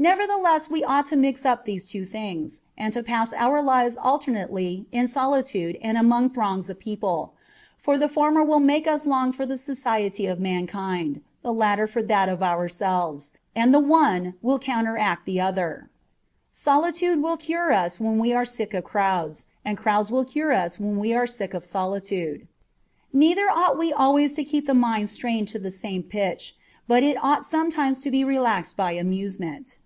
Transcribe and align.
Nevertheless 0.00 0.70
we 0.70 0.84
ought 0.84 1.06
to 1.06 1.16
mix 1.16 1.44
up 1.44 1.64
these 1.64 1.84
two 1.84 2.04
things, 2.04 2.60
and 2.76 2.92
to 2.92 3.02
pass 3.02 3.32
our 3.32 3.60
lives 3.60 3.96
alternately 3.96 4.86
in 4.92 5.08
solitude 5.08 5.76
and 5.82 5.98
among 5.98 6.30
throngs 6.30 6.70
of 6.70 6.78
people; 6.78 7.34
for 7.76 7.98
the 7.98 8.08
former 8.08 8.44
will 8.44 8.60
make 8.60 8.86
us 8.86 9.06
long 9.06 9.32
for 9.32 9.44
the 9.44 9.56
society 9.56 10.26
of 10.28 10.38
mankind, 10.38 11.20
the 11.42 11.52
latter 11.52 11.88
for 11.88 12.00
that 12.00 12.28
of 12.28 12.44
ourselves, 12.44 13.32
and 13.56 13.74
the 13.74 13.80
one 13.80 14.34
will 14.40 14.60
counteract 14.60 15.26
the 15.26 15.40
other: 15.40 15.90
solitude 16.52 17.20
will 17.20 17.36
cure 17.36 17.72
us 17.72 17.98
when 17.98 18.20
we 18.20 18.32
are 18.32 18.44
sick 18.44 18.72
of 18.74 18.84
crowds, 18.84 19.46
and 19.64 19.76
crowds 19.76 20.12
will 20.12 20.24
cure 20.24 20.52
us 20.52 20.78
when 20.78 20.96
we 20.96 21.12
are 21.12 21.26
sick 21.26 21.54
of 21.54 21.64
solitude. 21.64 22.46
Neither 23.12 23.50
ought 23.50 23.76
we 23.76 23.92
always 23.92 24.34
to 24.36 24.44
keep 24.44 24.66
the 24.68 24.74
mind 24.74 25.10
strained 25.10 25.48
to 25.48 25.58
the 25.58 25.72
CH. 25.72 25.80
XVII.] 25.82 25.96
OF 25.98 26.08
PEACE 26.08 26.14
OF 26.14 26.22
MIND. 26.22 26.38
285 26.38 26.52
same 26.52 26.52
pitch, 26.52 26.56
but 26.86 27.02
it 27.02 27.18
ought 27.20 27.44
sometimes 27.44 28.00
to 28.02 28.12
be 28.12 28.22
relaxed 28.22 28.76
by 28.76 28.92
amuse 28.92 29.40
ment. 29.40 29.78